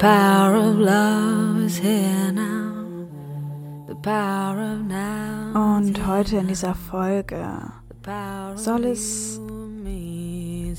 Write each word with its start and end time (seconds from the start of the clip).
Power 0.00 0.54
of 0.56 0.78
love 0.78 1.62
is 1.62 1.76
here 1.76 2.32
now. 2.32 3.06
The 3.86 3.94
power 3.96 4.58
of 4.58 4.86
now. 4.88 5.76
Und 5.76 6.06
heute 6.06 6.38
in 6.38 6.48
dieser 6.48 6.74
Folge 6.74 7.46
soll 8.54 8.86
es 8.86 9.38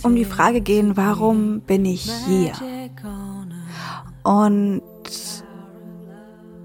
um 0.02 0.16
die 0.16 0.26
Frage 0.26 0.62
gehen, 0.62 0.98
warum 0.98 1.62
bin 1.62 1.86
ich 1.86 2.12
hier? 2.26 2.54
Und 4.24 4.82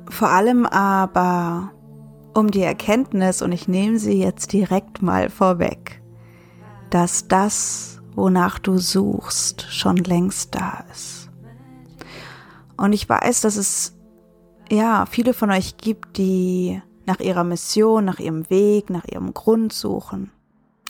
vor 0.08 0.30
allem 0.30 0.64
aber 0.64 1.72
um 2.32 2.50
die 2.50 2.62
Erkenntnis, 2.62 3.42
und 3.42 3.52
ich 3.52 3.68
nehme 3.68 3.98
sie 3.98 4.18
jetzt 4.18 4.54
direkt 4.54 5.02
mal 5.02 5.28
vorweg, 5.28 6.00
dass 6.88 7.28
das 7.28 8.00
wonach 8.14 8.58
du 8.58 8.78
suchst, 8.78 9.66
schon 9.68 9.98
längst 9.98 10.54
da 10.54 10.84
ist. 10.90 11.25
Und 12.76 12.92
ich 12.92 13.08
weiß, 13.08 13.40
dass 13.40 13.56
es 13.56 13.96
ja 14.70 15.06
viele 15.06 15.34
von 15.34 15.50
euch 15.50 15.76
gibt, 15.76 16.18
die 16.18 16.82
nach 17.06 17.20
ihrer 17.20 17.44
Mission, 17.44 18.04
nach 18.04 18.18
ihrem 18.18 18.48
Weg, 18.50 18.90
nach 18.90 19.04
ihrem 19.04 19.32
Grund 19.32 19.72
suchen. 19.72 20.32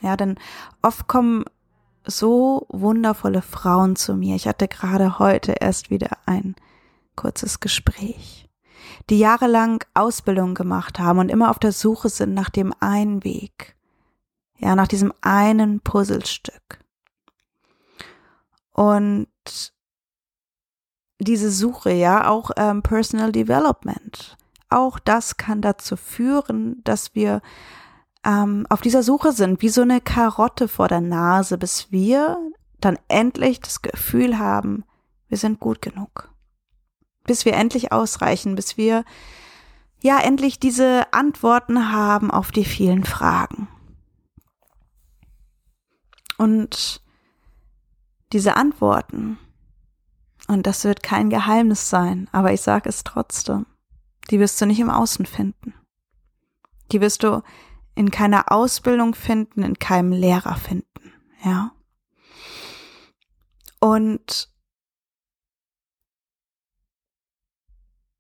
Ja, 0.03 0.17
denn 0.17 0.37
oft 0.83 1.07
kommen 1.07 1.45
so 2.05 2.67
wundervolle 2.69 3.43
Frauen 3.43 3.97
zu 3.97 4.15
mir. 4.15 4.37
Ich 4.37 4.47
hatte 4.47 4.69
gerade 4.69 5.19
heute 5.19 5.55
erst 5.61 5.91
wieder 5.91 6.19
ein 6.27 6.55
kurzes 7.17 7.61
Gespräch, 7.61 8.49
die 9.11 9.19
jahrelang 9.19 9.83
Ausbildung 9.95 10.55
gemacht 10.55 10.99
haben 10.99 11.19
und 11.19 11.31
immer 11.31 11.51
auf 11.51 11.59
der 11.59 11.73
Suche 11.73 12.09
sind 12.09 12.35
nach 12.35 12.51
dem 12.51 12.73
einen 12.81 13.25
Weg. 13.25 13.77
Ja, 14.59 14.75
nach 14.75 14.89
diesem 14.89 15.13
einen 15.21 15.81
Puzzlestück. 15.81 16.81
Und 18.73 19.29
diese 21.19 21.51
Suche, 21.51 21.93
ja, 21.93 22.29
auch 22.29 22.51
ähm, 22.57 22.83
Personal 22.83 23.33
Development, 23.33 24.37
auch 24.69 24.99
das 24.99 25.37
kann 25.37 25.63
dazu 25.63 25.97
führen, 25.97 26.83
dass 26.85 27.15
wir 27.15 27.41
ähm, 28.25 28.67
auf 28.69 28.81
dieser 28.81 29.03
Suche 29.03 29.33
sind, 29.33 29.63
wie 29.63 29.69
so 29.69 29.83
eine 29.83 30.01
Karotte 30.01 30.69
vor 30.69 30.89
der 30.89 31.01
Nase, 31.01 31.59
bis 31.59 31.93
wir 31.93 32.39
dann 32.81 32.99
endlich 33.09 33.61
das 33.61 33.83
Gefühl 33.83 34.39
haben, 34.39 34.85
wir 35.29 35.39
sind 35.39 35.61
gut 35.61 35.81
genug. 35.81 36.31
Bis 37.25 37.45
wir 37.45 37.55
endlich 37.55 37.93
ausreichen, 37.93 38.55
bis 38.55 38.77
wir 38.77 39.05
ja 40.03 40.19
endlich 40.21 40.61
diese 40.61 41.13
Antworten 41.13 41.93
haben 41.93 42.31
auf 42.31 42.51
die 42.51 42.65
vielen 42.65 43.05
Fragen. 43.05 43.69
Und 46.39 47.03
diese 48.33 48.57
Antworten, 48.57 49.39
und 50.49 50.67
das 50.67 50.85
wird 50.85 51.03
kein 51.03 51.31
Geheimnis 51.31 51.91
sein, 51.91 52.29
aber 52.33 52.53
ich 52.53 52.61
sage 52.61 52.89
es 52.89 53.05
trotzdem, 53.05 53.67
die 54.31 54.41
wirst 54.41 54.61
du 54.61 54.67
nicht 54.67 54.81
im 54.81 54.91
Außen 54.91 55.27
finden. 55.27 55.75
Die 56.93 57.01
wirst 57.01 57.23
du 57.23 57.43
in 57.95 58.11
keiner 58.11 58.53
Ausbildung 58.53 59.15
finden, 59.15 59.63
in 59.63 59.79
keinem 59.79 60.13
Lehrer 60.13 60.57
finden, 60.57 61.13
ja. 61.45 61.73
Und 63.81 64.51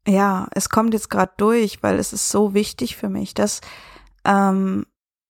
ja, 0.07 0.49
es 0.53 0.69
kommt 0.69 0.95
jetzt 0.95 1.11
gerade 1.11 1.33
durch, 1.37 1.83
weil 1.83 1.99
es 1.99 2.13
ist 2.13 2.31
so 2.31 2.55
wichtig 2.55 2.97
für 2.97 3.09
mich, 3.09 3.35
dass 3.35 3.61
ähm, 4.25 4.87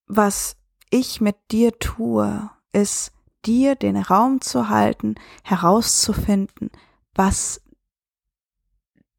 was 0.07 0.57
ich 0.91 1.21
mit 1.21 1.37
dir 1.51 1.79
tue, 1.79 2.51
ist 2.73 3.13
dir 3.45 3.75
den 3.75 3.97
Raum 3.97 4.41
zu 4.41 4.69
halten, 4.69 5.15
herauszufinden, 5.45 6.71
was 7.17 7.61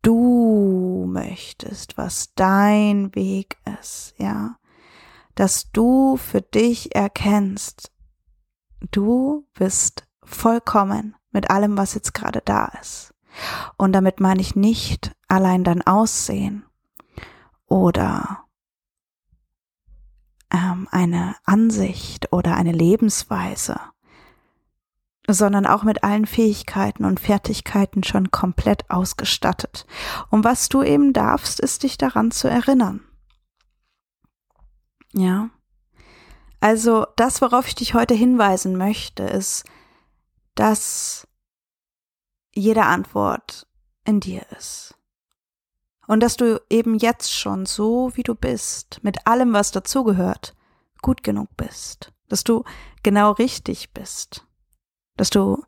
du 0.02 1.06
möchtest, 1.10 1.98
was 1.98 2.34
dein 2.36 3.14
Weg 3.16 3.58
ist, 3.80 4.14
ja, 4.18 4.58
dass 5.36 5.72
du 5.72 6.18
für 6.18 6.42
dich 6.42 6.96
erkennst, 6.96 7.92
du 8.92 9.48
bist 9.54 10.08
vollkommen 10.24 11.16
mit 11.32 11.50
allem, 11.50 11.78
was 11.78 11.94
jetzt 11.94 12.14
gerade 12.14 12.42
da 12.44 12.72
ist. 12.82 13.14
Und 13.78 13.94
damit 13.94 14.20
meine 14.20 14.42
ich 14.42 14.56
nicht 14.56 15.16
allein 15.28 15.64
dein 15.64 15.86
Aussehen 15.86 16.66
oder 17.68 18.46
ähm, 20.52 20.88
eine 20.92 21.36
Ansicht 21.44 22.32
oder 22.32 22.56
eine 22.56 22.72
Lebensweise 22.72 23.80
sondern 25.28 25.66
auch 25.66 25.84
mit 25.84 26.04
allen 26.04 26.26
Fähigkeiten 26.26 27.04
und 27.04 27.20
Fertigkeiten 27.20 28.04
schon 28.04 28.32
komplett 28.32 28.90
ausgestattet. 28.90 29.86
Und 30.30 30.46
was 30.46 30.70
du 30.70 30.84
eben 30.84 31.12
darfst, 31.12 31.60
ist 31.60 31.84
dich 31.84 31.98
daran 31.98 32.32
zu 32.32 32.48
erinnern. 32.48 33.02
Ja. 35.14 35.50
Also 36.62 37.06
das, 37.18 37.42
worauf 37.42 37.68
ich 37.68 37.76
dich 37.76 37.94
heute 37.94 38.14
hinweisen 38.14 38.78
möchte, 38.78 39.24
ist, 39.24 39.66
dass 40.56 41.28
jede 42.54 42.86
Antwort 42.86 43.68
in 44.06 44.20
dir 44.22 44.46
ist. 44.58 44.96
Und 46.08 46.22
dass 46.22 46.38
du 46.38 46.62
eben 46.70 46.96
jetzt 46.96 47.34
schon 47.34 47.66
so, 47.66 48.12
wie 48.16 48.24
du 48.24 48.34
bist, 48.34 49.00
mit 49.04 49.28
allem, 49.28 49.52
was 49.52 49.72
dazugehört, 49.72 50.56
gut 51.02 51.22
genug 51.22 51.50
bist. 51.58 52.14
Dass 52.30 52.46
du 52.46 52.64
genau 53.04 53.32
richtig 53.32 53.94
bist 53.94 54.47
dass 55.18 55.30
du, 55.30 55.64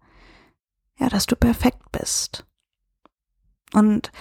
ja, 0.98 1.10
dass 1.10 1.26
du 1.26 1.36
perfekt 1.36 1.92
bist. 1.92 2.46
Und 3.74 4.12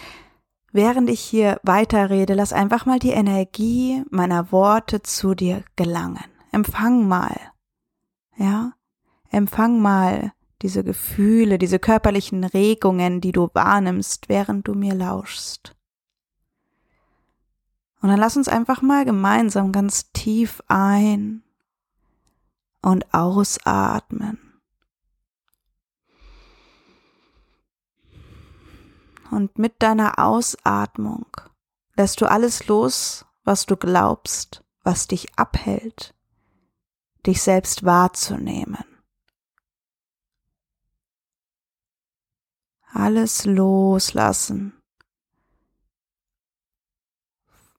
während 0.72 1.08
ich 1.08 1.20
hier 1.20 1.60
weiterrede, 1.62 2.34
lass 2.34 2.52
einfach 2.52 2.86
mal 2.86 2.98
die 2.98 3.10
Energie 3.10 4.02
meiner 4.10 4.52
Worte 4.52 5.02
zu 5.02 5.34
dir 5.34 5.64
gelangen. 5.76 6.24
Empfang 6.52 7.06
mal, 7.06 7.36
ja, 8.36 8.72
empfang 9.30 9.80
mal 9.80 10.32
diese 10.62 10.82
Gefühle, 10.82 11.58
diese 11.58 11.78
körperlichen 11.78 12.42
Regungen, 12.44 13.20
die 13.20 13.32
du 13.32 13.48
wahrnimmst, 13.52 14.28
während 14.28 14.66
du 14.66 14.74
mir 14.74 14.94
lauschst. 14.94 15.76
Und 18.00 18.10
dann 18.10 18.18
lass 18.18 18.36
uns 18.36 18.48
einfach 18.48 18.82
mal 18.82 19.04
gemeinsam 19.04 19.72
ganz 19.72 20.12
tief 20.12 20.62
ein 20.68 21.42
und 22.80 23.12
ausatmen. 23.12 24.47
Und 29.30 29.58
mit 29.58 29.82
deiner 29.82 30.18
Ausatmung 30.18 31.26
lässt 31.96 32.20
du 32.20 32.30
alles 32.30 32.66
los, 32.66 33.26
was 33.44 33.66
du 33.66 33.76
glaubst, 33.76 34.64
was 34.82 35.08
dich 35.08 35.38
abhält, 35.38 36.14
dich 37.26 37.42
selbst 37.42 37.84
wahrzunehmen. 37.84 38.84
Alles 42.90 43.44
loslassen. 43.44 44.72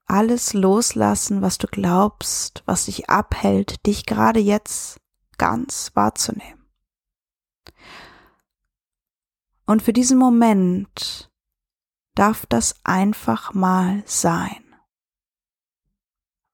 Alles 0.06 0.54
loslassen, 0.54 1.42
was 1.42 1.58
du 1.58 1.68
glaubst, 1.68 2.64
was 2.66 2.86
dich 2.86 3.10
abhält, 3.10 3.86
dich 3.86 4.06
gerade 4.06 4.40
jetzt 4.40 5.00
ganz 5.38 5.92
wahrzunehmen. 5.94 6.66
Und 9.66 9.84
für 9.84 9.94
diesen 9.94 10.18
Moment 10.18 11.29
darf 12.16 12.46
das 12.46 12.76
einfach 12.84 13.54
mal 13.54 14.04
sein. 14.06 14.64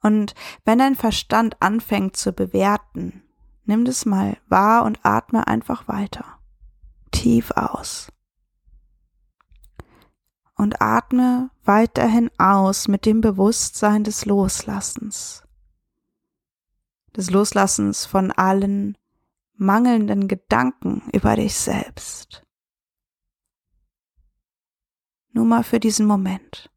Und 0.02 0.36
wenn 0.64 0.78
dein 0.78 0.96
Verstand 0.96 1.62
anfängt 1.62 2.16
zu 2.16 2.32
bewerten, 2.32 3.24
nimm 3.64 3.86
das 3.86 4.06
mal 4.06 4.38
wahr 4.48 4.84
und 4.84 5.00
atme 5.04 5.48
einfach 5.48 5.88
weiter. 5.88 6.26
Tief 7.12 7.52
aus. 7.52 8.12
Und 10.56 10.82
atme 10.82 11.50
weiterhin 11.64 12.30
aus 12.38 12.88
mit 12.88 13.06
dem 13.06 13.22
Bewusstsein 13.22 14.04
des 14.04 14.26
Loslassens. 14.26 15.44
Des 17.16 17.32
Loslassens 17.32 18.06
von 18.06 18.32
allen 18.32 18.98
mangelnden 19.56 20.28
Gedanken 20.28 21.02
über 21.12 21.36
dich 21.36 21.58
selbst 21.58 22.45
Nur 25.36 25.44
mal 25.44 25.66
für 25.66 25.82
diesen 25.82 26.06
Moment. 26.06 26.72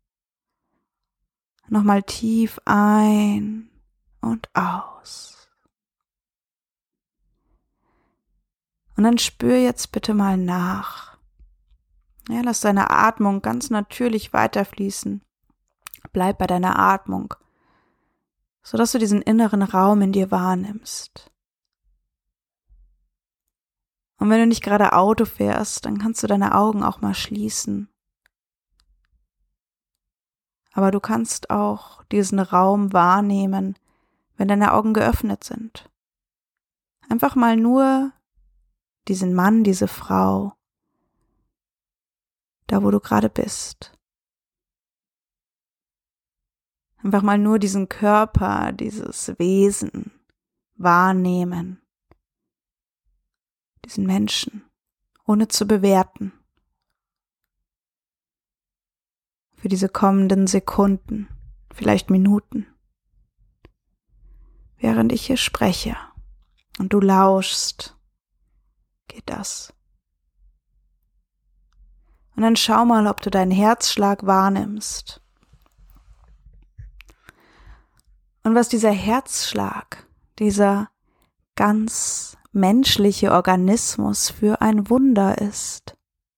Nochmal 1.69 2.03
tief 2.03 2.59
ein 2.65 3.71
und 4.21 4.49
aus. 4.53 5.49
Und 8.97 9.05
dann 9.05 9.19
spür 9.19 9.59
jetzt 9.59 9.93
bitte 9.93 10.13
mal 10.13 10.37
nach. 10.37 11.19
Ja, 12.29 12.41
lass 12.41 12.59
deine 12.59 12.91
Atmung 12.91 13.43
ganz 13.43 13.71
natürlich 13.71 14.33
weiterfließen. 14.33 15.23
Bleib 16.13 16.39
bei 16.39 16.49
deiner 16.49 16.81
Atmung, 16.81 17.35
sodass 18.65 18.91
du 18.91 18.99
diesen 18.99 19.23
inneren 19.23 19.63
Raum 19.63 20.03
in 20.03 20.11
dir 20.11 20.33
wahrnimmst. 20.33 21.31
Und 24.17 24.31
wenn 24.31 24.41
du 24.41 24.47
nicht 24.49 24.65
gerade 24.65 24.95
Auto 24.95 25.27
fährst, 25.27 25.85
dann 25.85 25.99
kannst 25.99 26.25
du 26.25 26.27
deine 26.27 26.57
Augen 26.57 26.83
auch 26.83 27.01
mal 27.01 27.15
schließen. 27.15 27.89
Aber 30.79 30.93
du 30.93 31.01
kannst 31.01 31.51
auch 31.51 32.05
diesen 32.05 32.39
Raum 32.39 32.93
wahrnehmen, 32.93 33.77
wenn 34.37 34.47
deine 34.47 34.73
Augen 34.75 34.95
geöffnet 34.95 35.43
sind. 35.43 35.91
Einfach 37.09 37.35
mal 37.35 37.57
nur 37.57 38.13
diesen 39.09 39.35
Mann, 39.35 39.65
diese 39.65 39.89
Frau, 39.89 40.53
da 42.69 42.85
wo 42.85 42.93
du 42.93 43.01
gerade 43.01 43.29
bist. 43.29 43.99
Einfach 47.03 47.23
mal 47.23 47.39
nur 47.39 47.59
diesen 47.59 47.89
Körper, 47.89 48.71
dieses 48.71 49.37
Wesen 49.39 50.13
wahrnehmen 50.77 51.83
diesen 53.89 54.07
Menschen, 54.07 54.65
ohne 55.27 55.49
zu 55.49 55.67
bewerten. 55.67 56.38
Für 59.59 59.69
diese 59.69 59.89
kommenden 59.89 60.47
Sekunden, 60.47 61.29
vielleicht 61.75 62.11
Minuten. 62.11 62.67
Während 64.79 65.13
ich 65.13 65.27
hier 65.27 65.37
spreche 65.37 65.97
und 66.79 66.93
du 66.93 67.01
lauschst, 67.01 67.97
geht 69.09 69.25
das. 69.27 69.75
Und 72.37 72.43
dann 72.43 72.55
schau 72.55 72.85
mal, 72.85 73.09
ob 73.09 73.21
du 73.21 73.31
deinen 73.31 73.51
Herzschlag 73.51 74.25
wahrnimmst. 74.25 75.21
Und 78.45 78.55
was 78.55 78.69
dieser 78.69 78.93
Herzschlag, 78.93 80.07
dieser 80.39 80.89
ganz 81.57 82.37
menschliche 82.53 83.33
Organismus 83.33 84.31
für 84.31 84.61
ein 84.61 84.89
Wunder 84.89 85.39
ist. 85.39 85.97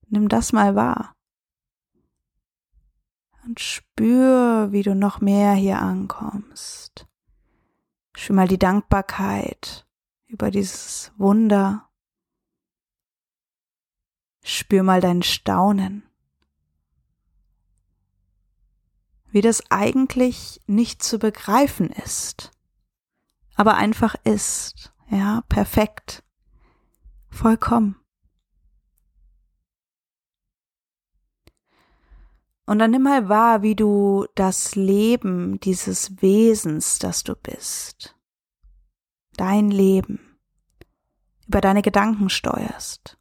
Nimm 0.09 0.31
das 0.31 0.53
mal 0.53 0.75
wahr. 0.75 1.15
Und 3.45 3.61
spür, 3.61 4.69
wie 4.71 4.83
du 4.83 4.95
noch 4.95 5.21
mehr 5.21 5.53
hier 5.55 5.81
ankommst. 5.81 7.07
Spür 8.17 8.37
mal 8.37 8.49
die 8.49 8.59
Dankbarkeit 8.59 9.87
über 10.27 10.51
dieses 10.51 11.13
Wunder. 11.17 11.89
Spür 14.43 14.83
mal 14.83 15.01
dein 15.01 15.23
Staunen. 15.23 16.03
Wie 19.33 19.41
das 19.41 19.71
eigentlich 19.71 20.61
nicht 20.67 21.03
zu 21.03 21.19
begreifen 21.19 21.91
ist, 21.91 22.51
aber 23.55 23.77
einfach 23.77 24.17
ist 24.25 24.93
ja, 25.11 25.43
perfekt. 25.49 26.23
Vollkommen. 27.31 28.00
Und 32.71 32.79
dann 32.79 32.93
nimm 32.93 33.03
mal 33.03 33.29
wahr, 33.29 33.63
wie 33.63 33.75
du 33.75 34.27
das 34.37 34.77
Leben 34.77 35.59
dieses 35.59 36.23
Wesens, 36.23 37.01
das 37.01 37.25
du 37.25 37.35
bist, 37.35 38.17
dein 39.37 39.73
Leben, 39.73 40.39
über 41.49 41.61
deine 41.61 41.83
Gedanken 41.83 42.31
steuerst. 42.31 43.19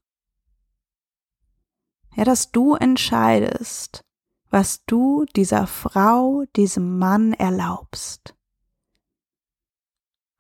Ja, 2.15 2.25
dass 2.25 2.51
du 2.51 2.75
entscheidest, 2.75 4.05
was 4.51 4.85
du 4.85 5.25
dieser 5.35 5.65
Frau, 5.65 6.43
diesem 6.55 6.99
Mann 6.99 7.33
erlaubst. 7.33 8.35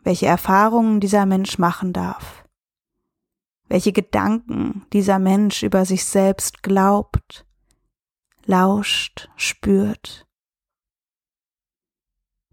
Welche 0.03 0.27
Erfahrungen 0.27 0.99
dieser 0.99 1.25
Mensch 1.25 1.57
machen 1.57 1.93
darf, 1.93 2.45
welche 3.69 3.91
Gedanken 3.91 4.85
dieser 4.93 5.17
Mensch 5.17 5.63
über 5.63 5.83
sich 5.85 6.05
selbst 6.05 6.61
glaubt, 6.61 7.48
lauscht, 8.49 9.29
spürt. 9.35 10.27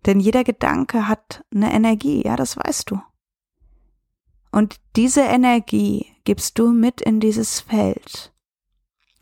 Denn 0.05 0.21
jeder 0.21 0.45
Gedanke 0.45 1.09
hat 1.09 1.43
eine 1.53 1.73
Energie, 1.73 2.23
ja, 2.23 2.37
das 2.37 2.57
weißt 2.57 2.91
du. 2.91 3.01
Und 4.53 4.77
diese 4.95 5.23
Energie 5.23 6.15
gibst 6.25 6.59
du 6.59 6.71
mit 6.71 7.01
in 7.01 7.19
dieses 7.19 7.61
Feld. 7.61 8.35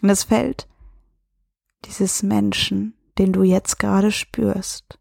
In 0.02 0.08
das 0.08 0.24
Feld 0.24 0.68
dieses 1.84 2.22
Menschen, 2.22 2.98
den 3.18 3.32
du 3.32 3.44
jetzt 3.44 3.78
gerade 3.78 4.10
spürst. 4.10 4.98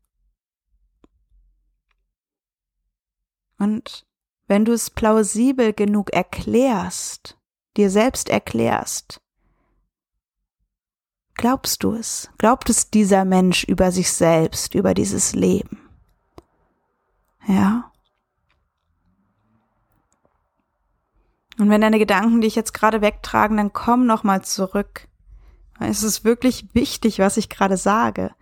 Und 3.57 4.05
wenn 4.47 4.63
du 4.63 4.73
es 4.73 4.91
plausibel 4.91 5.73
genug 5.73 6.11
erklärst, 6.11 7.39
dir 7.77 7.89
selbst 7.89 8.29
erklärst, 8.29 9.22
glaubst 11.35 11.83
du 11.83 11.93
es? 11.93 12.29
Glaubt 12.37 12.69
es 12.69 12.89
dieser 12.89 13.25
Mensch 13.25 13.63
über 13.63 13.91
sich 13.91 14.11
selbst, 14.11 14.75
über 14.75 14.93
dieses 14.93 15.33
Leben? 15.33 15.79
Ja? 17.47 17.91
Und 21.57 21.69
wenn 21.69 21.81
deine 21.81 21.99
Gedanken 21.99 22.41
dich 22.41 22.55
jetzt 22.55 22.73
gerade 22.73 23.01
wegtragen, 23.01 23.57
dann 23.57 23.73
komm 23.73 24.05
nochmal 24.05 24.43
zurück. 24.43 25.07
Es 25.79 26.03
ist 26.03 26.23
wirklich 26.23 26.73
wichtig, 26.73 27.19
was 27.19 27.37
ich 27.37 27.49
gerade 27.49 27.77
sage. 27.77 28.33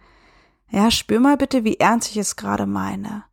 Ja, 0.69 0.89
spür 0.91 1.19
mal 1.19 1.37
bitte, 1.37 1.63
wie 1.63 1.77
ernst 1.77 2.11
ich 2.11 2.17
es 2.17 2.35
gerade 2.35 2.65
meine 2.65 3.25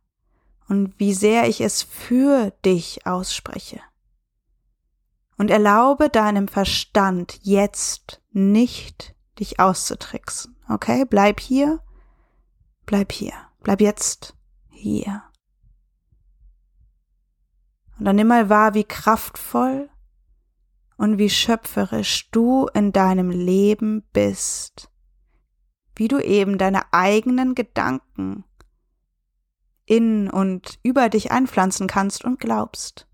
und 0.67 0.99
wie 0.99 1.13
sehr 1.13 1.47
ich 1.47 1.61
es 1.61 1.81
für 1.81 2.51
dich 2.65 3.05
ausspreche. 3.05 3.79
Und 5.37 5.49
erlaube 5.49 6.09
deinem 6.09 6.49
Verstand 6.49 7.39
jetzt 7.43 8.21
nicht, 8.31 9.15
dich 9.39 9.59
auszutricksen. 9.59 10.55
Okay? 10.67 11.05
Bleib 11.05 11.39
hier. 11.39 11.81
Bleib 12.85 13.11
hier. 13.11 13.33
Bleib 13.61 13.81
jetzt 13.81 14.35
hier. 14.69 15.23
Und 17.97 18.05
dann 18.05 18.15
nimm 18.15 18.27
mal 18.27 18.49
wahr, 18.49 18.73
wie 18.73 18.85
kraftvoll 18.85 19.89
und 20.97 21.17
wie 21.17 21.29
schöpferisch 21.29 22.29
du 22.31 22.67
in 22.73 22.91
deinem 22.91 23.29
Leben 23.29 24.03
bist. 24.13 24.89
Wie 25.95 26.07
du 26.07 26.19
eben 26.19 26.57
deine 26.57 26.93
eigenen 26.93 27.55
Gedanken 27.55 28.45
in 29.85 30.29
und 30.29 30.79
über 30.83 31.09
dich 31.09 31.31
einpflanzen 31.31 31.87
kannst 31.87 32.23
und 32.23 32.39
glaubst. 32.39 33.07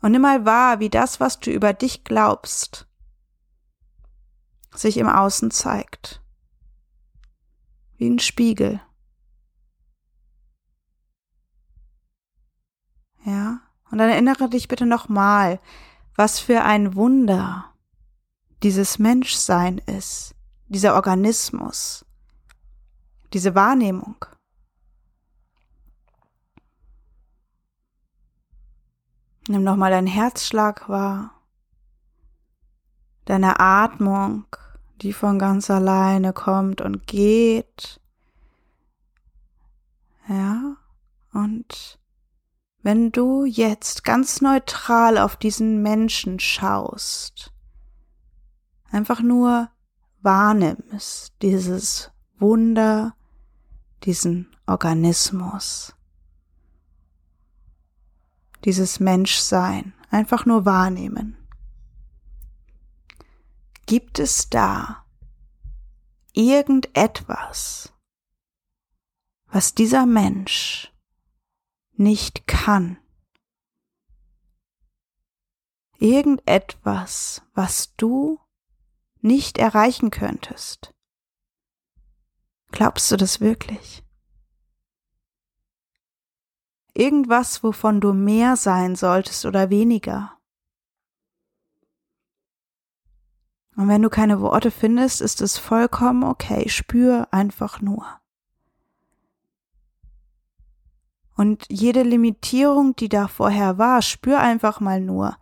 Und 0.00 0.12
nimm 0.12 0.22
mal 0.22 0.44
wahr, 0.44 0.80
wie 0.80 0.90
das, 0.90 1.18
was 1.18 1.40
du 1.40 1.50
über 1.50 1.72
dich 1.72 2.04
glaubst, 2.04 2.87
sich 4.78 4.96
im 4.96 5.08
Außen 5.08 5.50
zeigt. 5.50 6.22
Wie 7.96 8.08
ein 8.08 8.18
Spiegel. 8.18 8.80
Ja, 13.24 13.60
und 13.90 13.98
dann 13.98 14.08
erinnere 14.08 14.48
dich 14.48 14.68
bitte 14.68 14.86
nochmal, 14.86 15.60
was 16.14 16.38
für 16.38 16.62
ein 16.62 16.94
Wunder 16.94 17.72
dieses 18.62 18.98
Menschsein 18.98 19.78
ist, 19.78 20.34
dieser 20.68 20.94
Organismus 20.94 22.04
diese 23.32 23.54
Wahrnehmung. 23.54 24.24
Nimm 29.48 29.64
nochmal 29.64 29.90
deinen 29.90 30.06
Herzschlag 30.06 30.88
wahr, 30.88 31.30
deine 33.24 33.60
Atmung, 33.60 34.44
die 35.02 35.12
von 35.12 35.38
ganz 35.38 35.70
alleine 35.70 36.32
kommt 36.32 36.80
und 36.80 37.06
geht. 37.06 38.00
Ja, 40.28 40.76
und 41.32 41.98
wenn 42.82 43.12
du 43.12 43.44
jetzt 43.44 44.04
ganz 44.04 44.40
neutral 44.40 45.18
auf 45.18 45.36
diesen 45.36 45.82
Menschen 45.82 46.38
schaust, 46.38 47.52
einfach 48.90 49.20
nur 49.20 49.70
wahrnimmst 50.20 51.32
dieses 51.42 52.10
Wunder, 52.38 53.14
diesen 54.04 54.54
Organismus, 54.66 55.94
dieses 58.64 59.00
Menschsein 59.00 59.94
einfach 60.10 60.44
nur 60.44 60.64
wahrnehmen. 60.66 61.37
Gibt 63.88 64.18
es 64.18 64.50
da 64.50 65.06
irgendetwas, 66.34 67.90
was 69.46 69.74
dieser 69.74 70.04
Mensch 70.04 70.92
nicht 71.92 72.46
kann? 72.46 72.98
Irgendetwas, 75.96 77.40
was 77.54 77.96
du 77.96 78.38
nicht 79.22 79.56
erreichen 79.56 80.10
könntest? 80.10 80.94
Glaubst 82.72 83.10
du 83.10 83.16
das 83.16 83.40
wirklich? 83.40 84.04
Irgendwas, 86.92 87.62
wovon 87.62 88.02
du 88.02 88.12
mehr 88.12 88.56
sein 88.56 88.96
solltest 88.96 89.46
oder 89.46 89.70
weniger? 89.70 90.37
Und 93.78 93.86
wenn 93.86 94.02
du 94.02 94.10
keine 94.10 94.40
Worte 94.40 94.72
findest, 94.72 95.20
ist 95.20 95.40
es 95.40 95.56
vollkommen 95.56 96.24
okay. 96.24 96.68
Spür 96.68 97.28
einfach 97.30 97.80
nur. 97.80 98.04
Und 101.36 101.64
jede 101.70 102.02
Limitierung, 102.02 102.96
die 102.96 103.08
da 103.08 103.28
vorher 103.28 103.78
war, 103.78 104.02
spür 104.02 104.40
einfach 104.40 104.80
mal 104.80 105.00
nur, 105.00 105.36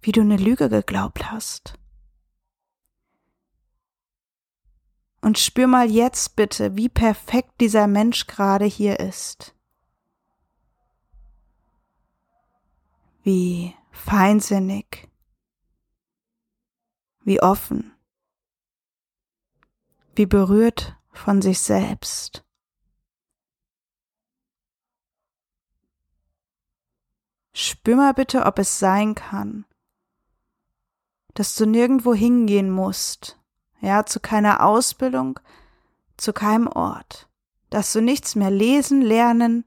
wie 0.00 0.12
du 0.12 0.22
eine 0.22 0.38
Lüge 0.38 0.70
geglaubt 0.70 1.30
hast. 1.30 1.74
Und 5.20 5.38
spür 5.38 5.66
mal 5.66 5.90
jetzt 5.90 6.34
bitte, 6.34 6.76
wie 6.76 6.88
perfekt 6.88 7.60
dieser 7.60 7.88
Mensch 7.88 8.26
gerade 8.26 8.64
hier 8.64 9.00
ist. 9.00 9.54
Wie 13.22 13.74
feinsinnig, 13.90 15.11
wie 17.24 17.40
offen, 17.40 17.92
wie 20.14 20.26
berührt 20.26 20.96
von 21.12 21.42
sich 21.42 21.60
selbst. 21.60 22.44
Spür 27.54 27.96
mal 27.96 28.14
bitte, 28.14 28.44
ob 28.46 28.58
es 28.58 28.78
sein 28.78 29.14
kann, 29.14 29.66
dass 31.34 31.54
du 31.54 31.66
nirgendwo 31.66 32.14
hingehen 32.14 32.70
musst, 32.70 33.38
ja, 33.80 34.06
zu 34.06 34.20
keiner 34.20 34.64
Ausbildung, 34.64 35.38
zu 36.16 36.32
keinem 36.32 36.66
Ort, 36.66 37.28
dass 37.70 37.92
du 37.92 38.00
nichts 38.00 38.34
mehr 38.34 38.50
lesen, 38.50 39.02
lernen 39.02 39.64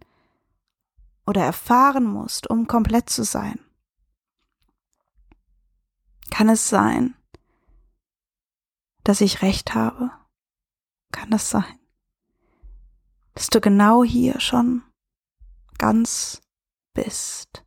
oder 1.25 1.43
erfahren 1.43 2.05
musst, 2.05 2.49
um 2.49 2.67
komplett 2.67 3.09
zu 3.09 3.23
sein. 3.23 3.59
Kann 6.31 6.49
es 6.49 6.69
sein, 6.69 7.15
dass 9.05 9.21
ich 9.21 9.41
recht 9.41 9.73
habe? 9.73 10.11
Kann 11.13 11.31
es 11.31 11.49
sein, 11.49 11.79
dass 13.33 13.47
du 13.47 13.61
genau 13.61 14.03
hier 14.03 14.41
schon 14.41 14.83
ganz 15.77 16.41
bist, 16.93 17.63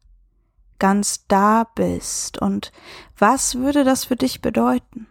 ganz 0.79 1.27
da 1.29 1.65
bist 1.65 2.37
und 2.37 2.73
was 3.17 3.55
würde 3.55 3.85
das 3.85 4.05
für 4.05 4.17
dich 4.17 4.43
bedeuten? 4.43 5.07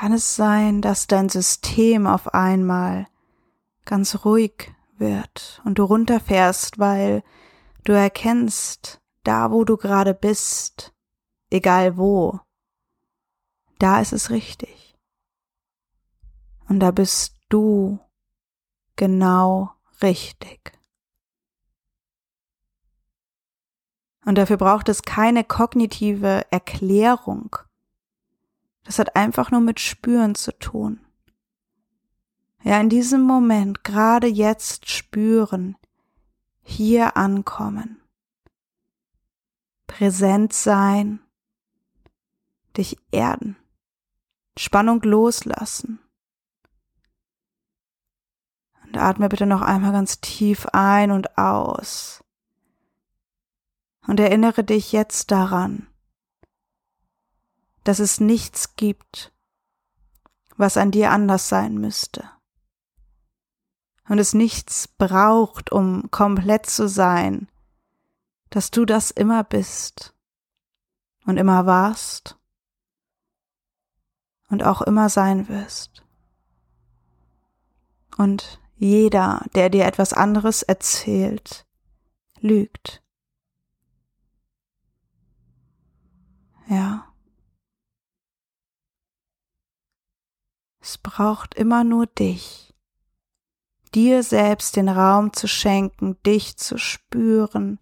kann 0.00 0.14
es 0.14 0.34
sein, 0.34 0.80
dass 0.80 1.08
dein 1.08 1.28
System 1.28 2.06
auf 2.06 2.32
einmal 2.32 3.06
ganz 3.84 4.24
ruhig 4.24 4.72
wird 4.96 5.60
und 5.64 5.78
du 5.78 5.84
runterfährst, 5.84 6.78
weil 6.78 7.22
du 7.84 7.92
erkennst, 7.92 9.00
da 9.24 9.50
wo 9.50 9.64
du 9.64 9.76
gerade 9.76 10.14
bist, 10.14 10.94
egal 11.50 11.98
wo, 11.98 12.40
da 13.82 14.00
ist 14.00 14.12
es 14.12 14.30
richtig. 14.30 14.96
Und 16.68 16.80
da 16.80 16.90
bist 16.90 17.36
du 17.48 17.98
genau 18.96 19.72
richtig. 20.02 20.72
Und 24.24 24.36
dafür 24.36 24.58
braucht 24.58 24.88
es 24.88 25.02
keine 25.02 25.42
kognitive 25.42 26.46
Erklärung, 26.50 27.56
das 28.84 28.98
hat 28.98 29.16
einfach 29.16 29.50
nur 29.50 29.60
mit 29.60 29.80
Spüren 29.80 30.34
zu 30.34 30.56
tun. 30.58 31.00
Ja, 32.62 32.80
in 32.80 32.88
diesem 32.88 33.22
Moment, 33.22 33.84
gerade 33.84 34.26
jetzt 34.26 34.90
spüren, 34.90 35.76
hier 36.62 37.16
ankommen, 37.16 38.00
präsent 39.86 40.52
sein, 40.52 41.20
dich 42.76 42.98
erden, 43.10 43.56
Spannung 44.58 45.02
loslassen. 45.02 46.00
Und 48.84 48.96
atme 48.96 49.28
bitte 49.28 49.46
noch 49.46 49.62
einmal 49.62 49.92
ganz 49.92 50.20
tief 50.20 50.66
ein 50.72 51.10
und 51.10 51.38
aus. 51.38 52.24
Und 54.06 54.18
erinnere 54.18 54.64
dich 54.64 54.92
jetzt 54.92 55.30
daran, 55.30 55.86
dass 57.84 58.00
es 58.00 58.18
nichts 58.18 58.74
gibt, 58.76 59.32
was 60.56 60.76
an 60.76 60.90
dir 60.90 61.12
anders 61.12 61.48
sein 61.48 61.78
müsste. 61.78 62.28
Und 64.08 64.18
es 64.18 64.34
nichts 64.34 64.88
braucht, 64.88 65.70
um 65.70 66.10
komplett 66.10 66.66
zu 66.66 66.88
sein, 66.88 67.48
dass 68.50 68.72
du 68.72 68.84
das 68.84 69.12
immer 69.12 69.44
bist 69.44 70.14
und 71.24 71.36
immer 71.36 71.64
warst 71.66 72.39
und 74.50 74.64
auch 74.64 74.82
immer 74.82 75.08
sein 75.08 75.48
wirst. 75.48 76.04
Und 78.16 78.60
jeder, 78.76 79.46
der 79.54 79.70
dir 79.70 79.86
etwas 79.86 80.12
anderes 80.12 80.62
erzählt, 80.62 81.66
lügt. 82.40 83.02
Ja. 86.66 87.06
Es 90.80 90.98
braucht 90.98 91.54
immer 91.54 91.84
nur 91.84 92.06
dich. 92.06 92.74
Dir 93.94 94.22
selbst 94.22 94.76
den 94.76 94.88
Raum 94.88 95.32
zu 95.32 95.48
schenken, 95.48 96.16
dich 96.22 96.56
zu 96.56 96.78
spüren, 96.78 97.78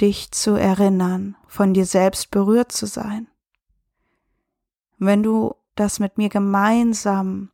dich 0.00 0.30
zu 0.30 0.52
erinnern, 0.52 1.36
von 1.46 1.74
dir 1.74 1.86
selbst 1.86 2.30
berührt 2.30 2.72
zu 2.72 2.86
sein. 2.86 3.28
Wenn 4.98 5.22
du 5.22 5.54
das 5.74 6.00
mit 6.00 6.18
mir 6.18 6.28
gemeinsam 6.28 7.50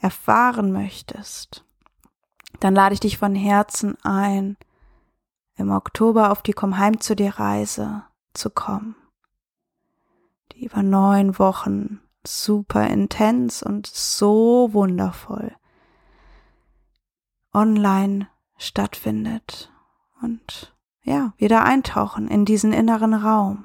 erfahren 0.00 0.72
möchtest, 0.72 1.64
dann 2.60 2.74
lade 2.74 2.94
ich 2.94 3.00
dich 3.00 3.18
von 3.18 3.34
Herzen 3.34 3.96
ein, 4.02 4.56
im 5.56 5.70
Oktober 5.70 6.30
auf 6.30 6.42
die 6.42 6.52
Komm 6.52 6.78
heim 6.78 7.00
zu 7.00 7.14
dir 7.14 7.38
Reise 7.38 8.04
zu 8.32 8.50
kommen, 8.50 8.96
die 10.52 10.64
über 10.64 10.82
neun 10.82 11.38
Wochen 11.38 12.00
super 12.24 12.86
intens 12.86 13.62
und 13.62 13.86
so 13.86 14.72
wundervoll 14.72 15.54
online 17.52 18.28
stattfindet 18.56 19.70
und 20.22 20.74
ja, 21.02 21.32
wieder 21.36 21.64
eintauchen 21.64 22.28
in 22.28 22.44
diesen 22.44 22.72
inneren 22.72 23.14
Raum. 23.14 23.64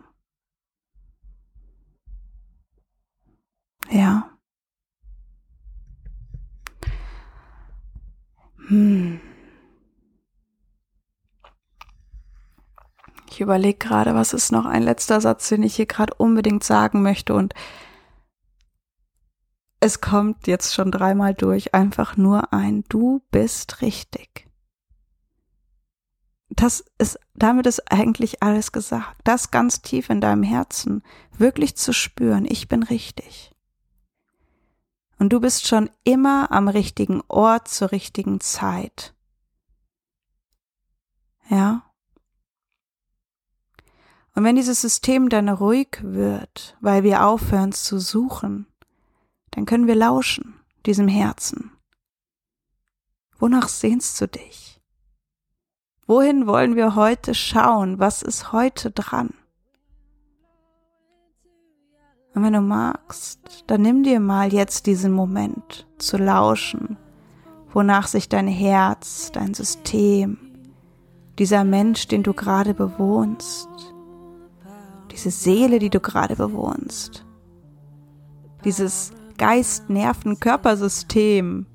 Ja. 3.89 4.29
Hm. 8.67 9.19
Ich 13.29 13.41
überlege 13.41 13.77
gerade, 13.77 14.15
was 14.15 14.33
ist 14.33 14.51
noch 14.51 14.65
ein 14.65 14.81
letzter 14.81 15.21
Satz, 15.21 15.49
den 15.49 15.63
ich 15.63 15.75
hier 15.75 15.85
gerade 15.85 16.13
unbedingt 16.15 16.63
sagen 16.63 17.03
möchte 17.03 17.33
und 17.33 17.53
es 19.79 20.01
kommt 20.01 20.47
jetzt 20.47 20.73
schon 20.73 20.91
dreimal 20.91 21.35
durch, 21.35 21.75
einfach 21.75 22.17
nur 22.17 22.51
ein, 22.51 22.83
du 22.89 23.21
bist 23.29 23.81
richtig. 23.81 24.49
Das 26.49 26.83
ist, 26.97 27.19
damit 27.35 27.67
ist 27.67 27.91
eigentlich 27.91 28.41
alles 28.41 28.71
gesagt. 28.71 29.17
Das 29.23 29.51
ganz 29.51 29.81
tief 29.83 30.09
in 30.09 30.19
deinem 30.19 30.43
Herzen 30.43 31.03
wirklich 31.37 31.75
zu 31.75 31.93
spüren, 31.93 32.45
ich 32.49 32.67
bin 32.67 32.81
richtig. 32.81 33.53
Und 35.19 35.29
du 35.29 35.39
bist 35.39 35.67
schon 35.67 35.89
immer 36.03 36.51
am 36.51 36.67
richtigen 36.67 37.21
Ort 37.27 37.67
zur 37.67 37.91
richtigen 37.91 38.39
Zeit. 38.39 39.15
Ja? 41.49 41.83
Und 44.35 44.43
wenn 44.43 44.55
dieses 44.55 44.81
System 44.81 45.29
dann 45.29 45.49
ruhig 45.49 45.97
wird, 46.01 46.77
weil 46.79 47.03
wir 47.03 47.25
aufhören 47.25 47.71
zu 47.71 47.99
suchen, 47.99 48.67
dann 49.51 49.65
können 49.65 49.87
wir 49.87 49.95
lauschen 49.95 50.59
diesem 50.85 51.07
Herzen. 51.07 51.71
Wonach 53.39 53.67
sehnst 53.67 54.19
du 54.21 54.27
dich? 54.27 54.81
Wohin 56.05 56.47
wollen 56.47 56.75
wir 56.75 56.95
heute 56.95 57.33
schauen? 57.33 57.99
Was 57.99 58.21
ist 58.21 58.51
heute 58.51 58.91
dran? 58.91 59.33
Und 62.37 62.43
wenn 62.43 62.53
du 62.53 62.61
magst, 62.61 63.63
dann 63.65 63.81
nimm 63.81 64.03
dir 64.03 64.19
mal 64.19 64.53
jetzt 64.53 64.85
diesen 64.85 65.11
Moment 65.11 65.87
zu 65.97 66.17
lauschen, 66.17 66.95
wonach 67.73 68.05
sich 68.05 68.29
dein 68.29 68.47
Herz, 68.47 69.31
dein 69.33 69.55
System, 69.55 70.37
dieser 71.39 71.63
Mensch, 71.63 72.07
den 72.07 72.21
du 72.21 72.33
gerade 72.33 72.75
bewohnst, 72.75 73.67
diese 75.09 75.31
Seele, 75.31 75.79
die 75.79 75.89
du 75.89 75.99
gerade 75.99 76.35
bewohnst, 76.35 77.25
dieses 78.63 79.09
Geist-Nerven-Körpersystem, 79.39 81.65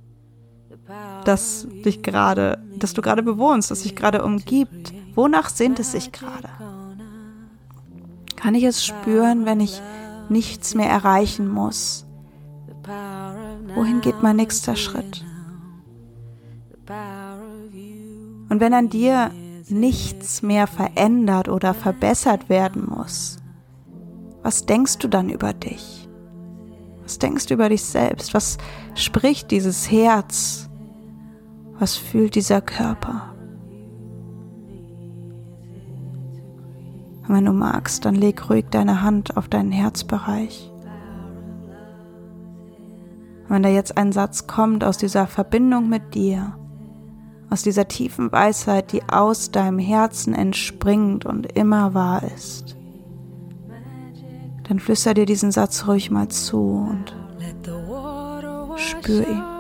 das 1.25 1.67
dich 1.85 2.05
gerade, 2.05 2.63
das 2.77 2.95
du 2.95 3.03
gerade 3.03 3.25
bewohnst, 3.25 3.73
das 3.73 3.83
sich 3.83 3.97
gerade 3.97 4.25
umgibt, 4.25 4.95
wonach 5.17 5.49
sehnt 5.49 5.81
es 5.81 5.91
sich 5.91 6.13
gerade? 6.13 6.51
Kann 8.37 8.55
ich 8.55 8.63
es 8.63 8.87
spüren, 8.87 9.45
wenn 9.45 9.59
ich 9.59 9.83
nichts 10.33 10.75
mehr 10.75 10.89
erreichen 10.89 11.49
muss? 11.49 12.07
Wohin 13.75 14.01
geht 14.01 14.23
mein 14.23 14.37
nächster 14.37 14.77
Schritt? 14.77 15.25
Und 18.49 18.61
wenn 18.61 18.75
an 18.75 18.89
dir 18.89 19.31
nichts 19.69 20.43
mehr 20.43 20.67
verändert 20.67 21.49
oder 21.49 21.75
verbessert 21.75 22.49
werden 22.49 22.87
muss, 22.87 23.39
was 24.43 24.67
denkst 24.67 24.99
du 24.99 25.09
dann 25.09 25.29
über 25.31 25.53
dich? 25.53 26.09
Was 27.03 27.19
denkst 27.19 27.47
du 27.47 27.55
über 27.55 27.69
dich 27.69 27.83
selbst? 27.85 28.35
Was 28.35 28.59
spricht 28.95 29.51
dieses 29.51 29.91
Herz? 29.91 30.69
Was 31.79 31.97
fühlt 31.97 32.35
dieser 32.35 32.61
Körper? 32.61 33.32
Wenn 37.33 37.47
du 37.47 37.53
magst, 37.55 38.05
dann 38.05 38.15
leg 38.15 38.51
ruhig 38.51 38.67
deine 38.71 39.01
Hand 39.01 39.39
auf 39.39 39.49
deinen 39.49 39.73
Herzbereich. 39.73 40.71
Wenn 43.49 43.63
da 43.63 43.71
jetzt 43.71 43.97
ein 43.97 44.13
Satz 44.13 44.47
kommt 44.47 44.85
aus 44.85 44.99
dieser 44.99 45.27
Verbindung 45.27 45.89
mit 45.89 46.15
dir, 46.15 46.59
aus 47.49 47.63
dieser 47.63 47.89
tiefen 47.89 48.31
Weisheit, 48.33 48.93
die 48.93 49.03
aus 49.09 49.51
deinem 49.51 49.79
Herzen 49.79 50.35
entspringt 50.35 51.25
und 51.25 51.51
immer 51.57 51.95
wahr 51.95 52.23
ist, 52.35 52.77
dann 54.65 54.79
flüster 54.79 55.15
dir 55.15 55.25
diesen 55.25 55.53
Satz 55.53 55.87
ruhig 55.87 56.11
mal 56.11 56.29
zu 56.29 56.87
und 56.91 57.17
spür 58.77 59.27
ihn. 59.27 59.52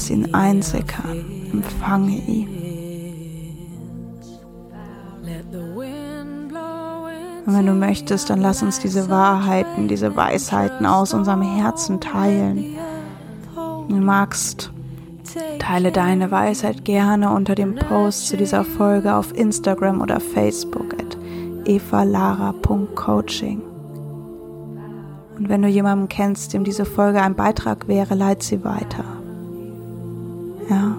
Lass 0.00 0.08
ihn 0.08 0.32
einsickern, 0.34 1.26
empfange 1.52 2.16
ihn. 2.26 2.48
Und 7.44 7.54
wenn 7.54 7.66
du 7.66 7.74
möchtest, 7.74 8.30
dann 8.30 8.40
lass 8.40 8.62
uns 8.62 8.78
diese 8.78 9.10
Wahrheiten, 9.10 9.88
diese 9.88 10.16
Weisheiten 10.16 10.86
aus 10.86 11.12
unserem 11.12 11.42
Herzen 11.42 12.00
teilen. 12.00 12.78
Du 13.90 13.96
magst, 13.96 14.72
teile 15.58 15.92
deine 15.92 16.30
Weisheit 16.30 16.86
gerne 16.86 17.34
unter 17.34 17.54
dem 17.54 17.74
Post 17.74 18.28
zu 18.28 18.38
dieser 18.38 18.64
Folge 18.64 19.14
auf 19.14 19.36
Instagram 19.36 20.00
oder 20.00 20.18
Facebook 20.18 20.94
at 20.94 21.18
evalara.coaching. 21.66 23.60
Und 25.36 25.50
wenn 25.50 25.60
du 25.60 25.68
jemanden 25.68 26.08
kennst, 26.08 26.54
dem 26.54 26.64
diese 26.64 26.86
Folge 26.86 27.20
ein 27.20 27.34
Beitrag 27.34 27.86
wäre, 27.86 28.14
leite 28.14 28.46
sie 28.46 28.64
weiter. 28.64 29.19
Ja. 30.70 30.94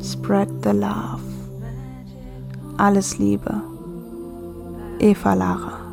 Spread 0.00 0.48
the 0.62 0.72
love. 0.72 1.22
Alles 2.76 3.18
Liebe. 3.18 3.60
Eva 4.98 5.34
Lara. 5.34 5.83